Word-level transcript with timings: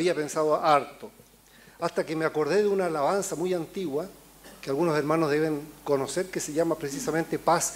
había 0.00 0.14
pensado 0.14 0.56
harto, 0.56 1.10
hasta 1.78 2.04
que 2.04 2.16
me 2.16 2.24
acordé 2.24 2.62
de 2.62 2.68
una 2.68 2.86
alabanza 2.86 3.36
muy 3.36 3.52
antigua 3.52 4.08
que 4.62 4.70
algunos 4.70 4.96
hermanos 4.96 5.30
deben 5.30 5.60
conocer, 5.84 6.26
que 6.26 6.40
se 6.40 6.52
llama 6.54 6.74
precisamente 6.74 7.38
paz 7.38 7.74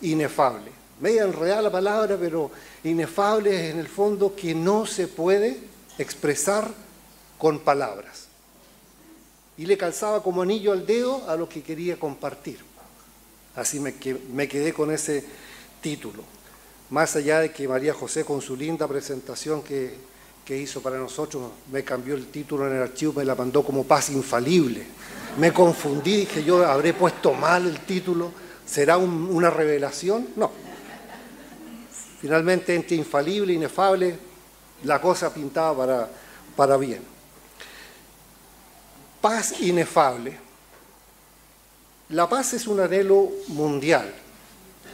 inefable. 0.00 0.70
Media 1.00 1.24
enredada 1.24 1.62
la 1.62 1.72
palabra, 1.72 2.16
pero 2.18 2.50
inefable 2.84 3.50
es 3.50 3.74
en 3.74 3.80
el 3.80 3.88
fondo 3.88 4.34
que 4.36 4.54
no 4.54 4.86
se 4.86 5.08
puede 5.08 5.58
expresar 5.98 6.70
con 7.38 7.58
palabras. 7.58 8.26
Y 9.56 9.66
le 9.66 9.76
calzaba 9.76 10.22
como 10.22 10.42
anillo 10.42 10.72
al 10.72 10.86
dedo 10.86 11.28
a 11.28 11.36
lo 11.36 11.48
que 11.48 11.62
quería 11.62 11.98
compartir. 11.98 12.58
Así 13.56 13.80
me, 13.80 13.94
me 14.32 14.48
quedé 14.48 14.72
con 14.72 14.92
ese 14.92 15.24
título. 15.80 16.22
Más 16.90 17.16
allá 17.16 17.40
de 17.40 17.52
que 17.52 17.66
María 17.66 17.94
José 17.94 18.24
con 18.24 18.40
su 18.40 18.56
linda 18.56 18.86
presentación 18.86 19.62
que, 19.62 19.94
que 20.44 20.56
hizo 20.56 20.82
para 20.82 20.98
nosotros 20.98 21.50
me 21.72 21.82
cambió 21.82 22.14
el 22.14 22.26
título 22.26 22.68
en 22.68 22.76
el 22.76 22.82
archivo, 22.82 23.14
me 23.14 23.24
la 23.24 23.34
mandó 23.34 23.62
como 23.62 23.84
paz 23.84 24.10
infalible 24.10 24.86
me 25.38 25.52
confundí, 25.52 26.18
dije 26.18 26.44
yo 26.44 26.64
habré 26.66 26.94
puesto 26.94 27.32
mal 27.32 27.66
el 27.66 27.80
título, 27.80 28.32
¿será 28.66 28.96
una 28.96 29.50
revelación? 29.50 30.28
No. 30.36 30.50
Finalmente, 32.20 32.74
entre 32.74 32.96
infalible 32.96 33.52
e 33.52 33.56
inefable, 33.56 34.16
la 34.84 35.00
cosa 35.00 35.32
pintaba 35.32 35.76
para, 35.76 36.08
para 36.56 36.76
bien. 36.76 37.02
Paz 39.20 39.60
inefable. 39.60 40.38
La 42.10 42.28
paz 42.28 42.54
es 42.54 42.66
un 42.66 42.80
anhelo 42.80 43.30
mundial. 43.48 44.12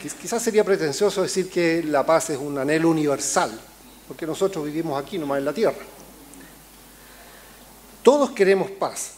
Quizás 0.00 0.42
sería 0.42 0.64
pretencioso 0.64 1.22
decir 1.22 1.50
que 1.50 1.82
la 1.82 2.06
paz 2.06 2.30
es 2.30 2.38
un 2.38 2.56
anhelo 2.58 2.88
universal, 2.88 3.50
porque 4.10 4.26
nosotros 4.26 4.64
vivimos 4.64 5.00
aquí 5.00 5.18
nomás 5.18 5.38
en 5.38 5.44
la 5.44 5.52
tierra. 5.52 5.78
Todos 8.02 8.30
queremos 8.30 8.68
paz, 8.68 9.12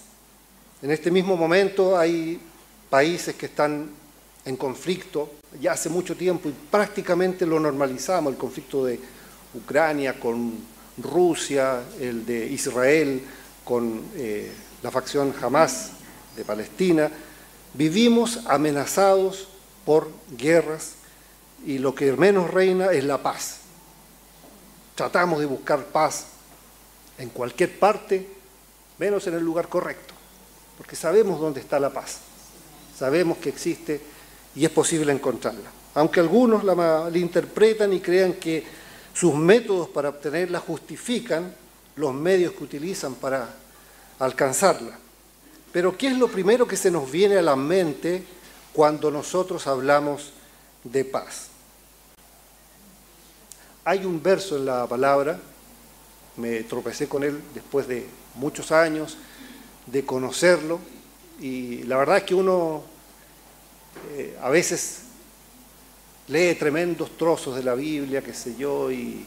en 0.83 0.91
este 0.91 1.11
mismo 1.11 1.35
momento 1.35 1.97
hay 1.97 2.39
países 2.91 3.35
que 3.35 3.47
están 3.47 3.89
en 4.45 4.55
conflicto 4.55 5.31
ya 5.59 5.73
hace 5.73 5.89
mucho 5.89 6.15
tiempo 6.15 6.51
y 6.51 6.53
prácticamente 6.71 7.47
lo 7.47 7.59
normalizamos, 7.59 8.35
el 8.35 8.39
conflicto 8.39 8.85
de 8.85 9.01
Ucrania 9.55 10.21
con 10.21 10.59
Rusia, 10.99 11.85
el 11.99 12.27
de 12.27 12.49
Israel 12.49 13.23
con 13.65 14.03
eh, 14.15 14.53
la 14.83 14.91
facción 14.91 15.33
Hamas 15.41 15.93
de 16.37 16.45
Palestina. 16.45 17.11
Vivimos 17.73 18.41
amenazados 18.45 19.49
por 19.87 20.11
guerras 20.37 20.97
y 21.65 21.79
lo 21.79 21.95
que 21.95 22.13
menos 22.13 22.51
reina 22.51 22.93
es 22.93 23.05
la 23.05 23.23
paz. 23.23 23.62
Tratamos 24.95 25.41
de 25.41 25.47
buscar 25.47 25.85
paz 25.87 26.27
en 27.19 27.31
cualquier 27.31 27.79
parte, 27.79 28.27
menos 28.99 29.27
en 29.27 29.35
el 29.35 29.43
lugar 29.43 29.69
correcto 29.69 30.13
porque 30.83 30.97
sabemos 30.97 31.39
dónde 31.39 31.61
está 31.61 31.79
la 31.79 31.91
paz, 31.91 32.19
sabemos 32.99 33.39
que 33.39 33.51
existe 33.51 34.01
y 34.57 34.65
es 34.65 34.71
posible 34.73 35.13
encontrarla. 35.13 35.71
Aunque 35.95 36.19
algunos 36.19 36.65
la 36.65 36.75
malinterpretan 36.75 37.93
y 37.93 38.01
crean 38.01 38.33
que 38.33 38.65
sus 39.15 39.33
métodos 39.35 39.89
para 39.89 40.09
obtenerla 40.09 40.59
justifican 40.59 41.55
los 41.95 42.13
medios 42.13 42.55
que 42.55 42.65
utilizan 42.65 43.15
para 43.15 43.49
alcanzarla. 44.19 44.99
Pero 45.71 45.97
¿qué 45.97 46.09
es 46.09 46.19
lo 46.19 46.27
primero 46.27 46.67
que 46.67 46.77
se 46.77 46.91
nos 46.91 47.09
viene 47.11 47.37
a 47.37 47.43
la 47.43 47.55
mente 47.55 48.25
cuando 48.73 49.09
nosotros 49.11 49.69
hablamos 49.69 50.33
de 50.83 51.05
paz? 51.05 51.52
Hay 53.85 54.05
un 54.05 54.23
verso 54.23 54.57
en 54.57 54.67
la 54.67 54.87
palabra, 54.87 55.41
me 56.37 56.63
tropecé 56.63 57.09
con 57.09 57.25
él 57.25 57.41
después 57.53 57.89
de 57.89 58.07
muchos 58.37 58.71
años, 58.71 59.19
de 59.87 60.05
conocerlo 60.05 60.79
y 61.41 61.83
la 61.83 61.97
verdad 61.97 62.19
es 62.19 62.23
que 62.23 62.37
uno 62.37 62.85
eh, 64.13 64.39
a 64.41 64.51
veces 64.51 65.01
lee 66.29 66.55
tremendos 66.55 67.17
trozos 67.17 67.57
de 67.57 67.65
la 67.65 67.75
Biblia, 67.75 68.23
qué 68.23 68.33
sé 68.33 68.55
yo, 68.57 68.93
y, 68.93 69.27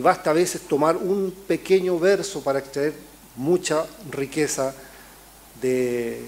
basta 0.00 0.30
a 0.30 0.32
veces 0.32 0.62
tomar 0.62 0.96
un 0.96 1.34
pequeño 1.46 1.98
verso 1.98 2.42
para 2.42 2.60
extraer 2.60 2.94
mucha 3.36 3.84
riqueza 4.10 4.74
de 5.60 6.22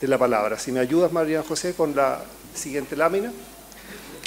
la 0.00 0.18
palabra. 0.18 0.58
Si 0.58 0.72
me 0.72 0.80
ayudas, 0.80 1.12
María 1.12 1.44
José, 1.44 1.74
con 1.74 1.94
la 1.94 2.24
siguiente 2.52 2.96
lámina. 2.96 3.32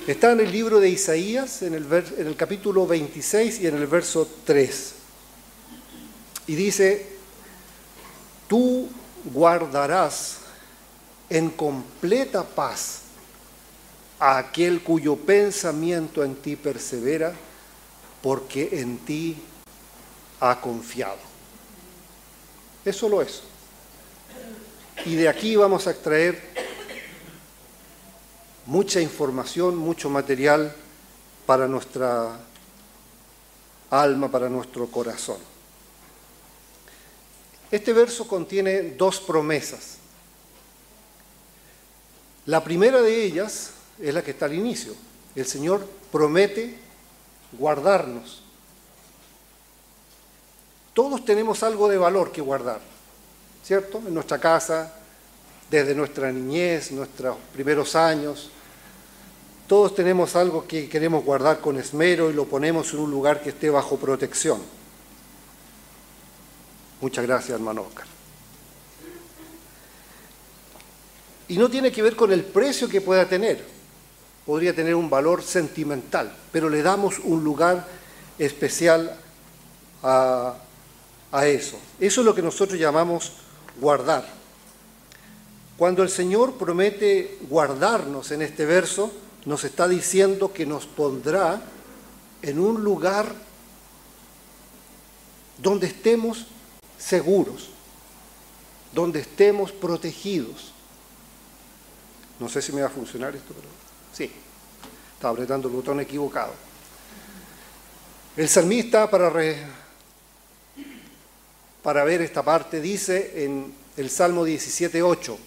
Está 0.08 0.32
en 0.32 0.40
el 0.40 0.52
libro 0.52 0.80
de 0.80 0.90
Isaías, 0.90 1.62
en 1.62 1.76
el, 1.76 2.36
capítulo 2.36 2.88
26 2.88 3.60
y 3.62 3.68
en 3.68 3.76
el 3.76 3.86
verso 3.86 4.28
3 4.46 4.94
y 6.48 6.56
dice, 6.56 7.06
tú 8.48 8.90
guardarás 9.26 10.38
en 11.30 11.52
completa 11.52 12.44
paz 12.44 13.04
a 14.20 14.40
aquel 14.40 14.82
cuyo 14.82 15.16
pensamiento 15.16 16.24
en 16.24 16.36
ti 16.36 16.56
persevera, 16.56 17.34
porque 18.24 18.70
en 18.74 18.98
ti 18.98 19.38
ha 20.40 20.60
confiado. 20.60 21.20
Es 22.84 22.96
solo 22.96 23.22
eso. 23.22 23.44
Y 25.06 25.16
de 25.16 25.30
aquí 25.30 25.56
vamos 25.56 25.86
a 25.86 25.92
extraer 25.92 26.42
mucha 28.66 29.02
información, 29.02 29.76
mucho 29.76 30.10
material 30.10 30.74
para 31.46 31.68
nuestra 31.68 32.40
alma, 33.90 34.30
para 34.30 34.50
nuestro 34.50 34.88
corazón. 34.88 35.38
Este 37.72 37.94
verso 37.94 38.28
contiene 38.28 38.82
dos 38.92 39.20
promesas. 39.20 39.98
La 42.46 42.64
primera 42.64 43.02
de 43.02 43.24
ellas 43.24 43.72
es 44.00 44.14
la 44.14 44.24
que 44.24 44.32
está 44.32 44.46
al 44.46 44.54
inicio. 44.54 44.94
El 45.36 45.46
Señor 45.46 45.88
promete 46.12 46.78
guardarnos. 47.54 48.42
Todos 50.94 51.24
tenemos 51.24 51.64
algo 51.64 51.88
de 51.88 51.98
valor 51.98 52.32
que 52.32 52.42
guardar, 52.42 52.82
¿cierto? 53.64 54.00
En 54.00 54.14
nuestra 54.14 54.40
casa, 54.40 54.94
desde 55.72 55.96
nuestra 55.96 56.34
niñez, 56.34 56.92
nuestros 56.92 57.38
primeros 57.54 57.96
años. 57.96 58.52
Todos 59.68 59.96
tenemos 59.96 60.36
algo 60.36 60.68
que 60.68 60.90
queremos 60.90 61.24
guardar 61.24 61.62
con 61.62 61.78
esmero 61.78 62.30
y 62.30 62.34
lo 62.34 62.44
ponemos 62.44 62.92
en 62.94 63.00
un 63.00 63.10
lugar 63.10 63.42
que 63.42 63.52
esté 63.52 63.70
bajo 63.70 63.96
protección. 63.96 64.62
Muchas 67.00 67.26
gracias, 67.26 67.52
hermano 67.52 67.84
Oscar. 67.84 68.06
Y 71.48 71.58
no 71.58 71.70
tiene 71.70 71.90
que 71.90 72.02
ver 72.02 72.18
con 72.18 72.34
el 72.34 72.44
precio 72.44 72.90
que 72.90 73.00
pueda 73.00 73.26
tener. 73.30 73.64
Podría 74.46 74.76
tener 74.76 74.94
un 74.94 75.10
valor 75.10 75.42
sentimental, 75.42 76.36
pero 76.52 76.70
le 76.70 76.82
damos 76.82 77.18
un 77.20 77.46
lugar 77.46 77.88
especial 78.38 79.18
a, 80.04 80.56
a 81.32 81.48
eso. 81.48 81.80
Eso 81.98 82.22
es 82.22 82.26
lo 82.26 82.36
que 82.36 82.42
nosotros 82.42 82.78
llamamos 82.78 83.32
guardar. 83.80 84.41
Cuando 85.82 86.04
el 86.04 86.12
Señor 86.12 86.60
promete 86.60 87.40
guardarnos 87.50 88.30
en 88.30 88.44
este 88.44 88.68
verso, 88.68 89.12
nos 89.46 89.64
está 89.64 89.88
diciendo 89.88 90.54
que 90.54 90.64
nos 90.64 90.86
pondrá 90.86 91.60
en 92.44 92.60
un 92.60 92.84
lugar 92.84 93.34
donde 95.58 95.88
estemos 95.88 96.46
seguros, 97.00 97.72
donde 98.94 99.22
estemos 99.22 99.72
protegidos. 99.72 100.72
No 102.40 102.48
sé 102.48 102.62
si 102.62 102.72
me 102.74 102.82
va 102.82 102.88
a 102.88 102.92
funcionar 102.92 103.36
esto, 103.36 103.52
pero 103.56 103.68
sí, 104.14 104.32
estaba 105.16 105.34
apretando 105.34 105.68
el 105.68 105.74
botón 105.74 106.00
equivocado. 106.00 106.54
El 108.38 108.48
salmista, 108.48 109.10
para, 109.10 109.34
para 111.82 112.04
ver 112.04 112.22
esta 112.22 112.44
parte, 112.44 112.80
dice 112.80 113.46
en 113.46 113.74
el 113.98 114.12
Salmo 114.12 114.46
17.8, 114.46 115.38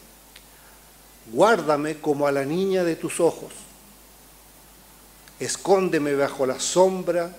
guárdame 1.32 2.00
como 2.00 2.26
a 2.26 2.32
la 2.32 2.44
niña 2.44 2.84
de 2.84 2.96
tus 2.96 3.20
ojos, 3.20 3.52
escóndeme 5.40 6.14
bajo 6.14 6.46
la 6.46 6.60
sombra 6.60 7.30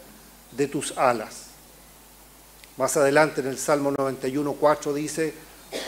de 0.51 0.67
tus 0.67 0.97
alas. 0.97 1.45
Más 2.77 2.97
adelante 2.97 3.41
en 3.41 3.47
el 3.47 3.57
Salmo 3.57 3.91
91.4 3.91 4.93
dice, 4.93 5.33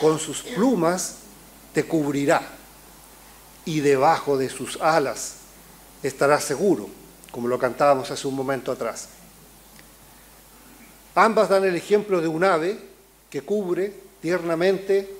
con 0.00 0.18
sus 0.18 0.42
plumas 0.42 1.16
te 1.72 1.84
cubrirá 1.84 2.42
y 3.64 3.80
debajo 3.80 4.38
de 4.38 4.48
sus 4.48 4.80
alas 4.80 5.34
estarás 6.02 6.44
seguro, 6.44 6.88
como 7.30 7.48
lo 7.48 7.58
cantábamos 7.58 8.10
hace 8.10 8.26
un 8.26 8.34
momento 8.34 8.72
atrás. 8.72 9.08
Ambas 11.14 11.48
dan 11.48 11.64
el 11.64 11.74
ejemplo 11.74 12.20
de 12.20 12.28
un 12.28 12.44
ave 12.44 12.78
que 13.28 13.42
cubre 13.42 13.92
tiernamente 14.22 15.17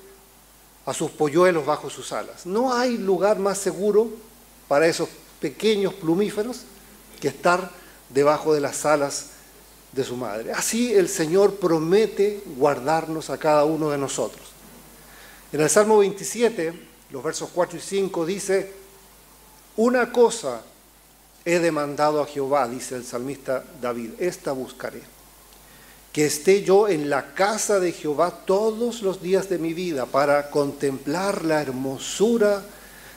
a 0.89 0.95
sus 0.95 1.11
polluelos 1.11 1.67
bajo 1.67 1.91
sus 1.91 2.13
alas. 2.13 2.47
No 2.47 2.73
hay 2.73 2.97
lugar 2.97 3.39
más 3.39 3.59
seguro 3.59 4.09
para 4.69 4.87
esos 4.87 5.11
pequeños 5.39 5.93
plumíferos 5.93 6.63
que 7.21 7.29
estar 7.29 7.71
debajo 8.09 8.55
de 8.55 8.61
las 8.63 8.87
alas 8.87 9.33
de 9.93 10.03
su 10.03 10.17
madre. 10.17 10.51
Así 10.51 10.95
el 10.95 11.11
Señor 11.11 11.57
promete 11.57 12.43
guardarnos 12.57 13.29
a 13.29 13.37
cada 13.37 13.67
uno 13.67 13.91
de 13.91 13.99
nosotros. 13.99 14.49
En 15.53 15.61
el 15.61 15.69
Salmo 15.69 15.99
27, 15.99 16.73
los 17.11 17.23
versos 17.23 17.51
4 17.53 17.77
y 17.77 17.83
5 17.83 18.25
dice, 18.25 18.73
una 19.77 20.11
cosa 20.11 20.63
he 21.45 21.59
demandado 21.59 22.23
a 22.23 22.27
Jehová, 22.27 22.67
dice 22.67 22.97
el 22.97 23.05
salmista 23.05 23.63
David, 23.83 24.13
esta 24.19 24.53
buscaré, 24.53 25.03
que 26.19 26.27
esté 26.27 26.65
yo 26.65 26.89
en 26.89 27.09
la 27.09 27.33
casa 27.33 27.79
de 27.79 27.93
Jehová 27.93 28.43
todos 28.45 29.03
los 29.03 29.23
días 29.23 29.49
de 29.49 29.57
mi 29.57 29.73
vida 29.73 30.05
para 30.05 30.51
contemplar 30.51 31.45
la 31.45 31.63
hermosura 31.63 32.61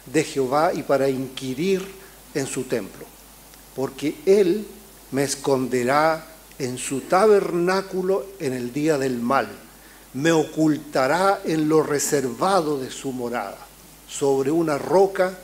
de 0.06 0.24
Jehová 0.24 0.72
y 0.72 0.84
para 0.84 1.10
inquirir 1.10 1.84
en 2.36 2.46
su 2.46 2.66
templo, 2.66 3.08
porque 3.76 4.18
Él 4.28 4.68
me 5.10 5.24
esconderá 5.24 6.28
en 6.60 6.78
su 6.78 7.02
tabernáculo 7.02 8.28
en 8.40 8.54
el 8.54 8.72
día 8.72 9.00
del 9.00 9.18
mal, 9.18 9.48
me 10.14 10.32
ocultará 10.32 11.42
en 11.44 11.68
lo 11.68 11.82
reservado 11.82 12.80
de 12.80 12.92
su 12.92 13.12
morada, 13.12 13.58
sobre 14.08 14.52
una 14.52 14.78
roca 14.78 15.36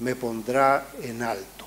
me 0.00 0.16
pondrá 0.16 0.88
en 1.00 1.22
alto. 1.22 1.64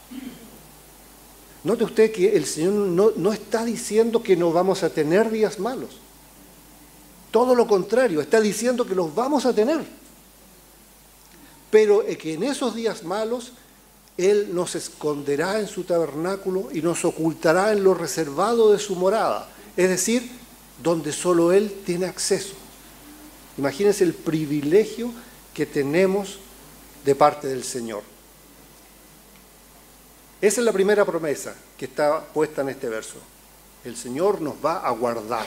Note 1.63 1.84
usted 1.84 2.12
que 2.12 2.36
el 2.36 2.46
Señor 2.46 2.74
no, 2.74 3.12
no, 3.16 3.34
está 3.34 3.63
diciendo 3.63 4.24
que 4.24 4.36
no 4.36 4.52
vamos 4.52 4.84
a 4.84 4.90
tener 4.90 5.30
días 5.30 5.60
malos. 5.60 5.90
Todo 7.30 7.54
lo 7.56 7.68
contrario, 7.68 8.19
está 8.19 8.42
diciendo 8.42 8.86
que 8.86 8.96
los 8.96 9.13
vamos 9.13 9.46
a 9.46 9.54
tener. 9.54 9.86
Pero 11.69 12.04
que 12.19 12.34
en 12.34 12.44
esos 12.44 12.75
días 12.75 13.04
malos 13.04 13.54
Él 14.18 14.50
nos 14.54 14.75
esconderá 14.75 15.60
en 15.60 15.68
su 15.68 15.84
tabernáculo 15.84 16.69
y 16.74 16.81
nos 16.81 17.06
ocultará 17.06 17.72
en 17.72 17.84
lo 17.84 17.94
reservado 17.94 18.72
de 18.72 18.80
su 18.80 18.96
morada, 18.96 19.48
es 19.78 19.88
decir, 19.88 20.30
donde 20.81 21.13
solo 21.13 21.54
Él 21.54 21.72
tiene 21.86 22.08
acceso. 22.08 22.56
Imagínense 23.58 24.04
el 24.04 24.13
privilegio 24.13 25.12
que 25.54 25.66
tenemos 25.66 26.40
de 27.06 27.16
parte 27.16 27.48
del 27.48 27.63
Señor. 27.63 28.02
Esa 30.42 30.62
es 30.62 30.66
la 30.66 30.74
primera 30.74 31.06
promesa 31.06 31.54
que 31.78 31.86
está 31.86 32.20
puesta 32.20 32.64
en 32.64 32.70
este 32.70 32.90
verso. 32.90 33.18
El 33.86 33.96
Señor 33.96 34.42
nos 34.42 34.56
va 34.56 34.80
a 34.80 34.90
guardar 34.90 35.46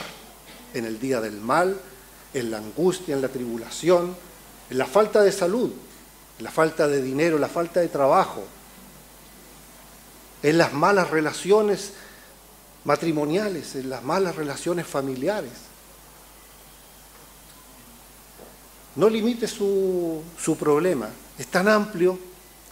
en 0.73 0.85
el 0.85 1.00
día 1.00 1.20
del 1.20 1.41
mal, 1.41 1.76
en 2.32 2.50
la 2.52 2.58
angustia, 2.58 3.17
en 3.17 3.20
la 3.20 3.29
tribulación, 3.29 4.17
en 4.70 4.79
la 4.79 4.87
falta 4.87 5.23
de 5.23 5.32
salud, 5.32 5.73
en 6.38 6.44
la 6.44 6.52
falta 6.52 6.87
de 6.87 7.02
dinero, 7.02 7.35
en 7.35 7.41
la 7.41 7.49
falta 7.49 7.81
de 7.81 7.88
trabajo, 7.88 8.44
en 10.44 10.58
las 10.58 10.73
malas 10.73 11.11
relaciones 11.11 11.93
matrimoniales, 12.85 13.75
en 13.75 13.90
las 13.90 14.05
malas 14.05 14.37
relaciones 14.37 14.87
familiares. 14.87 15.52
No 18.94 19.08
limite 19.08 19.49
su, 19.49 20.23
su 20.40 20.56
problema, 20.56 21.08
es 21.37 21.49
tan 21.49 21.67
amplio 21.67 22.17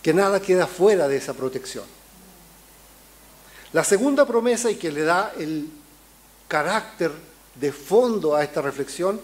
que 0.00 0.14
nada 0.14 0.38
queda 0.40 0.68
fuera 0.68 1.08
de 1.08 1.16
esa 1.16 1.34
protección. 1.34 2.01
La 3.72 3.84
segunda 3.84 4.26
promesa 4.26 4.70
y 4.70 4.76
que 4.76 4.92
le 4.92 5.02
da 5.02 5.32
el 5.38 5.70
carácter 6.46 7.10
de 7.54 7.72
fondo 7.72 8.34
a 8.34 8.44
esta 8.44 8.60
reflexión 8.60 9.20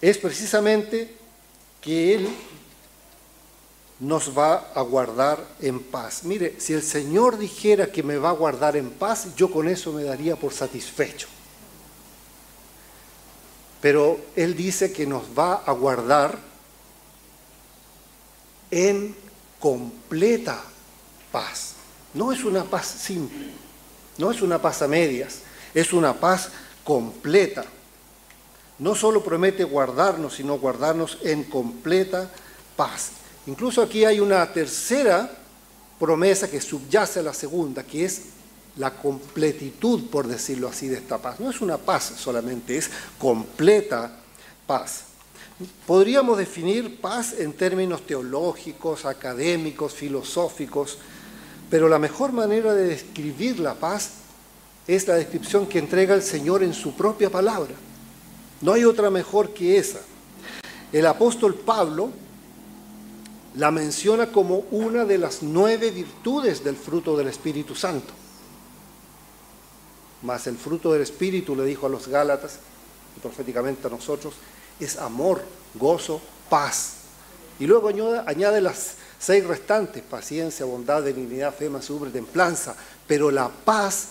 es 0.00 0.18
precisamente 0.18 1.16
que 1.80 2.14
Él 2.14 2.28
nos 4.00 4.36
va 4.36 4.72
a 4.74 4.82
guardar 4.82 5.44
en 5.60 5.80
paz. 5.82 6.24
Mire, 6.24 6.60
si 6.60 6.72
el 6.72 6.82
Señor 6.82 7.38
dijera 7.38 7.90
que 7.90 8.02
me 8.02 8.16
va 8.16 8.30
a 8.30 8.32
guardar 8.32 8.76
en 8.76 8.90
paz, 8.90 9.34
yo 9.36 9.50
con 9.50 9.68
eso 9.68 9.92
me 9.92 10.04
daría 10.04 10.36
por 10.36 10.52
satisfecho. 10.52 11.28
Pero 13.80 14.20
Él 14.34 14.56
dice 14.56 14.92
que 14.92 15.06
nos 15.06 15.22
va 15.36 15.54
a 15.54 15.72
guardar 15.72 16.38
en 18.70 19.27
completa 19.58 20.62
paz. 21.32 21.74
No 22.14 22.32
es 22.32 22.44
una 22.44 22.64
paz 22.64 22.86
simple, 22.86 23.48
no 24.16 24.30
es 24.30 24.40
una 24.42 24.60
paz 24.60 24.82
a 24.82 24.88
medias, 24.88 25.40
es 25.74 25.92
una 25.92 26.14
paz 26.14 26.48
completa. 26.84 27.64
No 28.78 28.94
solo 28.94 29.22
promete 29.22 29.64
guardarnos, 29.64 30.34
sino 30.36 30.58
guardarnos 30.58 31.18
en 31.22 31.44
completa 31.44 32.30
paz. 32.76 33.10
Incluso 33.46 33.82
aquí 33.82 34.04
hay 34.04 34.20
una 34.20 34.52
tercera 34.52 35.30
promesa 35.98 36.48
que 36.48 36.60
subyace 36.60 37.20
a 37.20 37.24
la 37.24 37.34
segunda, 37.34 37.82
que 37.82 38.04
es 38.04 38.22
la 38.76 38.94
completitud, 38.94 40.08
por 40.08 40.28
decirlo 40.28 40.68
así, 40.68 40.88
de 40.88 40.98
esta 40.98 41.18
paz. 41.18 41.40
No 41.40 41.50
es 41.50 41.60
una 41.60 41.76
paz 41.76 42.12
solamente, 42.16 42.76
es 42.76 42.88
completa 43.18 44.12
paz. 44.66 45.07
Podríamos 45.86 46.38
definir 46.38 47.00
paz 47.00 47.34
en 47.38 47.52
términos 47.52 48.06
teológicos, 48.06 49.04
académicos, 49.04 49.92
filosóficos, 49.92 50.98
pero 51.68 51.88
la 51.88 51.98
mejor 51.98 52.32
manera 52.32 52.74
de 52.74 52.84
describir 52.84 53.58
la 53.58 53.74
paz 53.74 54.10
es 54.86 55.08
la 55.08 55.16
descripción 55.16 55.66
que 55.66 55.80
entrega 55.80 56.14
el 56.14 56.22
Señor 56.22 56.62
en 56.62 56.72
su 56.72 56.94
propia 56.94 57.28
palabra. 57.28 57.74
No 58.60 58.72
hay 58.72 58.84
otra 58.84 59.10
mejor 59.10 59.50
que 59.50 59.78
esa. 59.78 60.00
El 60.92 61.06
apóstol 61.06 61.54
Pablo 61.54 62.10
la 63.56 63.70
menciona 63.70 64.30
como 64.30 64.64
una 64.70 65.04
de 65.04 65.18
las 65.18 65.42
nueve 65.42 65.90
virtudes 65.90 66.62
del 66.62 66.76
fruto 66.76 67.16
del 67.16 67.26
Espíritu 67.26 67.74
Santo. 67.74 68.14
Mas 70.22 70.46
el 70.46 70.56
fruto 70.56 70.92
del 70.92 71.02
Espíritu, 71.02 71.56
le 71.56 71.64
dijo 71.64 71.86
a 71.86 71.90
los 71.90 72.06
Gálatas 72.06 72.60
y 73.16 73.20
proféticamente 73.20 73.86
a 73.88 73.90
nosotros, 73.90 74.34
es 74.84 74.96
amor, 74.96 75.42
gozo, 75.74 76.20
paz. 76.48 76.92
Y 77.58 77.66
luego 77.66 77.88
añade, 77.88 78.60
las 78.60 78.94
seis 79.18 79.44
restantes, 79.44 80.02
paciencia, 80.02 80.64
bondad, 80.64 81.02
benignidad, 81.02 81.54
fe, 81.54 81.68
mansedumbre, 81.68 82.10
templanza. 82.10 82.76
Pero 83.06 83.30
la 83.30 83.48
paz, 83.48 84.08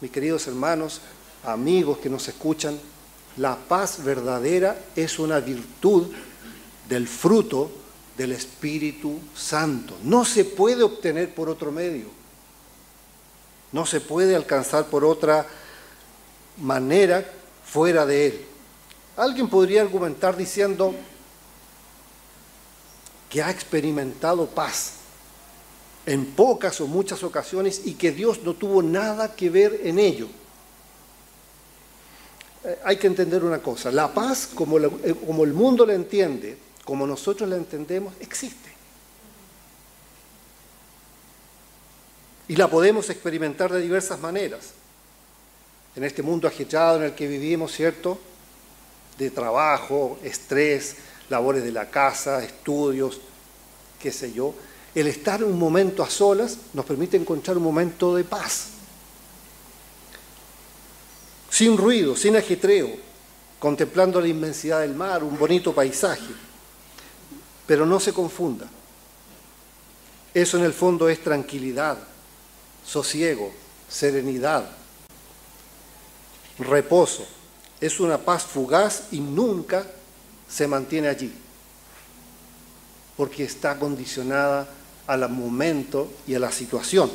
mis 0.00 0.10
queridos 0.10 0.46
hermanos, 0.46 1.00
amigos 1.44 1.98
que 1.98 2.08
nos 2.08 2.26
escuchan, 2.28 2.78
la 3.36 3.56
paz 3.56 4.02
verdadera 4.02 4.78
es 4.96 5.18
una 5.18 5.40
virtud 5.40 6.08
del 6.88 7.06
fruto 7.06 7.70
del 8.16 8.32
Espíritu 8.32 9.18
Santo. 9.34 9.96
No 10.02 10.24
se 10.24 10.44
puede 10.44 10.82
obtener 10.82 11.34
por 11.34 11.48
otro 11.48 11.70
medio. 11.70 12.06
No 13.72 13.86
se 13.86 14.00
puede 14.00 14.34
alcanzar 14.34 14.86
por 14.86 15.04
otra 15.04 15.46
manera 16.58 17.24
fuera 17.64 18.04
de 18.04 18.26
Él. 18.26 18.44
Alguien 19.16 19.48
podría 19.48 19.82
argumentar 19.82 20.36
diciendo 20.36 20.94
que 23.28 23.42
ha 23.42 23.50
experimentado 23.50 24.46
paz 24.46 24.94
en 26.06 26.26
pocas 26.26 26.80
o 26.80 26.86
muchas 26.86 27.22
ocasiones 27.22 27.82
y 27.84 27.94
que 27.94 28.10
Dios 28.10 28.42
no 28.42 28.54
tuvo 28.54 28.82
nada 28.82 29.34
que 29.34 29.50
ver 29.50 29.80
en 29.84 29.98
ello. 29.98 30.28
Eh, 32.64 32.78
hay 32.84 32.96
que 32.96 33.06
entender 33.06 33.44
una 33.44 33.62
cosa, 33.62 33.90
la 33.90 34.12
paz 34.12 34.48
como, 34.54 34.78
eh, 34.78 35.14
como 35.26 35.44
el 35.44 35.52
mundo 35.52 35.86
la 35.86 35.94
entiende, 35.94 36.58
como 36.84 37.06
nosotros 37.06 37.48
la 37.48 37.56
entendemos, 37.56 38.12
existe. 38.20 38.70
Y 42.48 42.56
la 42.56 42.68
podemos 42.68 43.08
experimentar 43.10 43.72
de 43.72 43.80
diversas 43.80 44.18
maneras. 44.18 44.72
En 45.94 46.02
este 46.02 46.22
mundo 46.22 46.48
agitado 46.48 46.98
en 46.98 47.04
el 47.04 47.14
que 47.14 47.28
vivimos, 47.28 47.72
¿cierto? 47.72 48.18
De 49.24 49.30
trabajo, 49.30 50.18
estrés, 50.24 50.96
labores 51.28 51.62
de 51.62 51.72
la 51.72 51.90
casa, 51.90 52.42
estudios, 52.42 53.20
qué 54.00 54.10
sé 54.10 54.32
yo, 54.32 54.54
el 54.94 55.06
estar 55.06 55.44
un 55.44 55.58
momento 55.58 56.02
a 56.02 56.10
solas 56.10 56.56
nos 56.72 56.84
permite 56.84 57.16
encontrar 57.16 57.56
un 57.56 57.62
momento 57.62 58.16
de 58.16 58.24
paz. 58.24 58.68
Sin 61.50 61.76
ruido, 61.76 62.16
sin 62.16 62.36
ajetreo, 62.36 62.88
contemplando 63.58 64.20
la 64.20 64.28
inmensidad 64.28 64.80
del 64.80 64.94
mar, 64.94 65.22
un 65.22 65.38
bonito 65.38 65.74
paisaje. 65.74 66.32
Pero 67.66 67.84
no 67.84 68.00
se 68.00 68.12
confunda. 68.12 68.66
Eso 70.32 70.56
en 70.56 70.64
el 70.64 70.72
fondo 70.72 71.08
es 71.08 71.22
tranquilidad, 71.22 71.98
sosiego, 72.84 73.52
serenidad, 73.88 74.64
reposo 76.58 77.26
es 77.80 78.00
una 78.00 78.18
paz 78.18 78.44
fugaz 78.44 79.04
y 79.10 79.20
nunca 79.20 79.86
se 80.48 80.66
mantiene 80.66 81.08
allí, 81.08 81.32
porque 83.16 83.44
está 83.44 83.78
condicionada 83.78 84.68
al 85.06 85.28
momento 85.28 86.12
y 86.26 86.34
a 86.34 86.38
la 86.38 86.52
situación. 86.52 87.10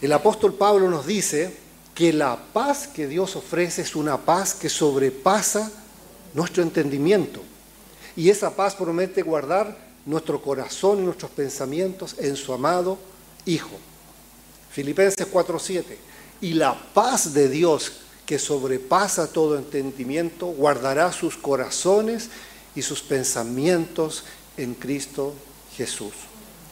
El 0.00 0.12
apóstol 0.12 0.54
Pablo 0.54 0.90
nos 0.90 1.06
dice 1.06 1.56
que 1.94 2.12
la 2.12 2.36
paz 2.52 2.86
que 2.86 3.06
Dios 3.06 3.36
ofrece 3.36 3.82
es 3.82 3.96
una 3.96 4.18
paz 4.18 4.54
que 4.54 4.68
sobrepasa 4.68 5.70
nuestro 6.34 6.62
entendimiento. 6.62 7.40
Y 8.14 8.28
esa 8.28 8.54
paz 8.54 8.74
promete 8.74 9.22
guardar 9.22 9.76
nuestro 10.04 10.42
corazón 10.42 10.98
y 10.98 11.02
nuestros 11.02 11.30
pensamientos 11.30 12.16
en 12.18 12.36
su 12.36 12.52
amado 12.52 12.98
Hijo. 13.46 13.76
Filipenses 14.70 15.26
4:7. 15.26 15.96
Y 16.40 16.54
la 16.54 16.74
paz 16.94 17.32
de 17.32 17.48
Dios, 17.48 17.92
que 18.26 18.38
sobrepasa 18.38 19.32
todo 19.32 19.56
entendimiento, 19.56 20.46
guardará 20.46 21.12
sus 21.12 21.36
corazones 21.36 22.28
y 22.74 22.82
sus 22.82 23.00
pensamientos 23.00 24.24
en 24.56 24.74
Cristo 24.74 25.34
Jesús. 25.76 26.12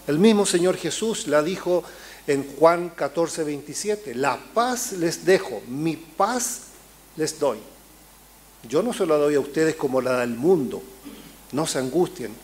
El 0.07 0.19
mismo 0.19 0.45
Señor 0.45 0.77
Jesús 0.77 1.27
la 1.27 1.43
dijo 1.43 1.83
en 2.27 2.57
Juan 2.57 2.91
14, 2.91 3.45
27, 3.45 4.15
la 4.15 4.39
paz 4.53 4.93
les 4.93 5.25
dejo, 5.25 5.63
mi 5.69 5.97
paz 5.97 6.61
les 7.17 7.39
doy. 7.39 7.59
Yo 8.69 8.83
no 8.83 8.93
se 8.93 9.07
la 9.07 9.17
doy 9.17 9.35
a 9.35 9.41
ustedes 9.41 9.77
como 9.77 10.01
la 10.01 10.21
del 10.21 10.35
mundo, 10.35 10.83
no 11.53 11.67
se 11.67 11.79
angustien, 11.79 12.35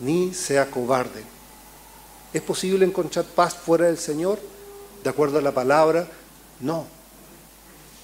ni 0.00 0.32
se 0.34 0.58
acobarden. 0.58 1.24
¿Es 2.32 2.42
posible 2.42 2.84
encontrar 2.84 3.24
paz 3.24 3.54
fuera 3.54 3.86
del 3.86 3.98
Señor? 3.98 4.38
De 5.02 5.10
acuerdo 5.10 5.38
a 5.38 5.42
la 5.42 5.52
palabra, 5.52 6.08
no, 6.60 6.86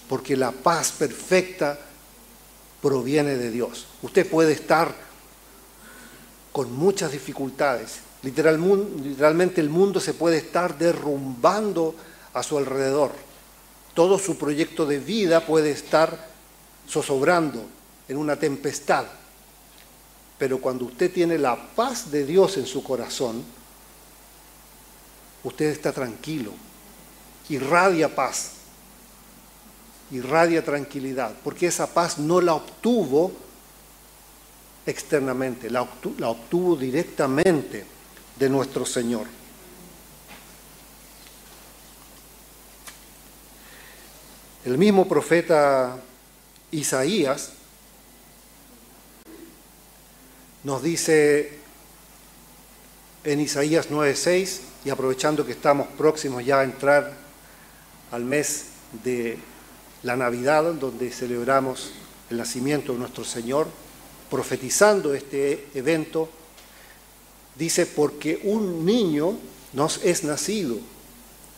porque 0.08 0.36
la 0.36 0.52
paz 0.52 0.92
perfecta 0.92 1.78
proviene 2.80 3.36
de 3.36 3.50
Dios. 3.50 3.86
Usted 4.02 4.28
puede 4.28 4.52
estar 4.52 4.94
con 6.52 6.72
muchas 6.72 7.12
dificultades, 7.12 7.98
literalmente 8.22 9.60
el 9.60 9.68
mundo 9.68 10.00
se 10.00 10.14
puede 10.14 10.38
estar 10.38 10.78
derrumbando 10.78 11.94
a 12.32 12.42
su 12.42 12.58
alrededor. 12.58 13.12
Todo 13.94 14.18
su 14.18 14.36
proyecto 14.36 14.84
de 14.86 14.98
vida 14.98 15.46
puede 15.46 15.70
estar 15.70 16.28
zozobrando 16.88 17.64
en 18.08 18.16
una 18.16 18.36
tempestad. 18.36 19.06
Pero 20.38 20.60
cuando 20.60 20.84
usted 20.84 21.12
tiene 21.12 21.38
la 21.38 21.56
paz 21.75 22.10
de 22.10 22.26
Dios 22.26 22.56
en 22.58 22.66
su 22.66 22.82
corazón, 22.82 23.42
usted 25.44 25.66
está 25.66 25.92
tranquilo, 25.92 26.52
irradia 27.48 28.14
paz, 28.14 28.52
irradia 30.10 30.64
tranquilidad, 30.64 31.34
porque 31.42 31.66
esa 31.66 31.92
paz 31.92 32.18
no 32.18 32.40
la 32.40 32.54
obtuvo 32.54 33.32
externamente, 34.86 35.70
la 35.70 35.82
obtuvo, 35.82 36.14
la 36.18 36.28
obtuvo 36.28 36.76
directamente 36.76 37.84
de 38.38 38.48
nuestro 38.48 38.86
Señor. 38.86 39.26
El 44.64 44.78
mismo 44.78 45.08
profeta 45.08 45.96
Isaías 46.72 47.52
nos 50.64 50.82
dice 50.82 51.58
en 53.22 53.40
Isaías 53.40 53.90
9:6, 53.90 54.60
y 54.84 54.90
aprovechando 54.90 55.46
que 55.46 55.52
estamos 55.52 55.86
próximos 55.96 56.44
ya 56.44 56.60
a 56.60 56.64
entrar 56.64 57.25
al 58.10 58.25
mes 58.25 58.66
de 59.04 59.38
la 60.02 60.16
Navidad, 60.16 60.72
donde 60.75 61.10
celebramos 61.10 61.90
el 62.30 62.38
nacimiento 62.38 62.92
de 62.92 62.98
nuestro 62.98 63.25
Señor, 63.25 63.68
profetizando 64.30 65.14
este 65.14 65.68
evento, 65.75 66.28
Dice, 67.56 67.86
porque 67.86 68.40
un 68.44 68.84
niño 68.84 69.38
nos 69.72 70.04
es 70.04 70.25
nacido, 70.25 70.76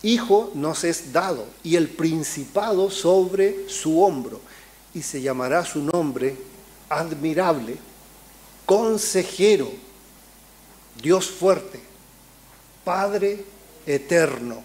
hijo 0.03 0.53
nos 0.55 0.85
es 0.85 1.13
dado, 1.13 1.45
y 1.65 1.75
el 1.75 1.89
principado 1.89 2.89
sobre 2.91 3.69
su 3.69 4.01
hombro, 4.01 4.41
y 4.95 5.03
se 5.03 5.21
llamará 5.21 5.65
su 5.65 5.83
nombre 5.83 6.37
admirable, 6.89 7.77
consejero, 8.65 9.71
Dios 11.03 11.29
fuerte, 11.29 11.81
Padre 12.85 13.45
eterno, 13.85 14.63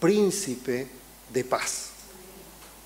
príncipe 0.00 0.86
de 1.32 1.44
paz. 1.44 1.90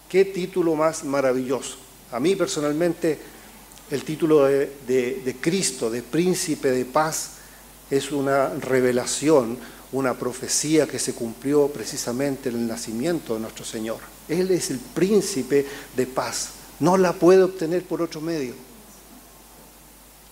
Qué 0.08 0.24
título 0.24 0.74
más 0.74 1.04
maravilloso. 1.04 1.76
A 2.10 2.20
mí 2.20 2.36
personalmente 2.36 3.18
el 3.90 4.04
título 4.04 4.44
de, 4.46 5.36
Cristo, 5.40 5.90
de 5.90 6.02
príncipe 6.02 6.70
de 6.70 6.84
paz, 6.84 7.32
es 7.90 8.10
una 8.10 8.48
revelación, 8.48 9.58
una 9.92 10.14
profecía 10.14 10.86
que 10.86 10.98
se 10.98 11.14
cumplió 11.14 11.68
precisamente 11.68 12.48
en 12.48 12.56
el 12.56 12.66
nacimiento 12.66 13.34
de 13.34 13.40
nuestro 13.40 13.64
Señor. 13.64 13.98
Él 14.28 14.50
es 14.50 14.70
el 14.70 14.78
príncipe 14.78 15.66
de 15.94 16.06
paz. 16.06 16.50
No 16.80 16.96
la 16.96 17.12
puede 17.12 17.42
obtener 17.42 17.82
por 17.82 18.00
otro 18.00 18.20
medio. 18.22 18.54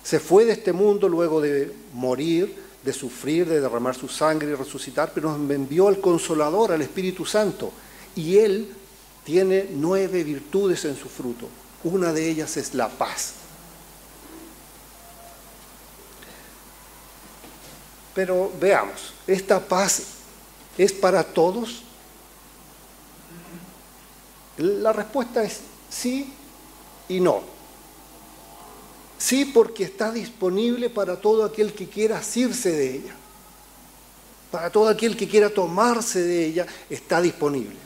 Se 0.03 0.19
fue 0.19 0.47
de 0.47 0.53
este 0.53 0.73
mundo 0.73 1.09
luego 1.09 1.43
de 1.43 1.73
morir, 1.93 2.55
de 2.83 2.93
sufrir, 2.93 3.49
de 3.49 3.61
derramar 3.61 3.95
su 3.95 4.09
sangre 4.09 4.51
y 4.51 4.55
resucitar, 4.55 5.13
pero 5.15 5.37
nos 5.37 5.51
envió 5.51 5.89
al 5.89 6.01
Consolador, 6.01 6.73
al 6.73 6.83
Espíritu 6.83 7.27
Santo. 7.27 7.73
Y 8.17 8.39
Él 8.39 8.75
tiene 9.25 9.69
nueve 9.71 10.25
virtudes 10.25 10.85
en 10.85 10.97
su 10.97 11.09
fruto. 11.09 11.49
Una 11.85 12.13
de 12.13 12.29
ellas 12.29 12.57
es 12.57 12.75
la 12.75 12.89
paz. 12.89 13.35
Pero 18.15 18.53
veamos, 18.61 19.15
¿esta 19.27 19.61
paz 19.61 20.03
es 20.77 20.93
para 20.93 21.23
todos? 21.23 21.83
La 24.57 24.93
respuesta 24.93 25.43
es 25.43 25.61
sí 25.89 26.33
y 27.09 27.21
no. 27.21 27.60
Sí 29.21 29.45
porque 29.45 29.85
está 29.85 30.11
disponible 30.11 30.89
para 30.89 31.21
todo 31.21 31.45
aquel 31.45 31.75
que 31.75 31.87
quiera 31.87 32.17
asirse 32.19 32.73
de 32.73 32.95
ella. 32.97 33.15
Para 34.51 34.71
todo 34.71 34.89
aquel 34.89 35.15
que 35.15 35.29
quiera 35.29 35.51
tomarse 35.51 36.23
de 36.23 36.47
ella, 36.47 36.67
está 36.89 37.21
disponible. 37.21 37.77